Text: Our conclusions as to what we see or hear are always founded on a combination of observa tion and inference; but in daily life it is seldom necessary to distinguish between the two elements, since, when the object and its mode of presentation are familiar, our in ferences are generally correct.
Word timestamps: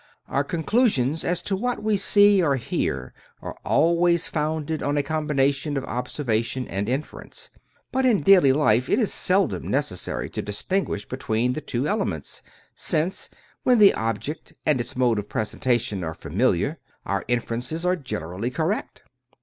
Our 0.27 0.43
conclusions 0.43 1.23
as 1.23 1.43
to 1.43 1.55
what 1.55 1.83
we 1.83 1.95
see 1.95 2.41
or 2.41 2.55
hear 2.55 3.13
are 3.39 3.55
always 3.63 4.27
founded 4.27 4.81
on 4.81 4.97
a 4.97 5.03
combination 5.03 5.77
of 5.77 5.83
observa 5.83 6.43
tion 6.43 6.67
and 6.67 6.89
inference; 6.89 7.51
but 7.91 8.03
in 8.03 8.23
daily 8.23 8.51
life 8.51 8.89
it 8.89 8.97
is 8.97 9.13
seldom 9.13 9.67
necessary 9.67 10.27
to 10.31 10.41
distinguish 10.41 11.07
between 11.07 11.53
the 11.53 11.61
two 11.61 11.85
elements, 11.87 12.41
since, 12.73 13.29
when 13.61 13.77
the 13.77 13.93
object 13.93 14.53
and 14.65 14.81
its 14.81 14.97
mode 14.97 15.19
of 15.19 15.29
presentation 15.29 16.03
are 16.03 16.15
familiar, 16.15 16.79
our 17.05 17.23
in 17.27 17.39
ferences 17.39 17.85
are 17.85 17.95
generally 17.95 18.49
correct. 18.49 19.03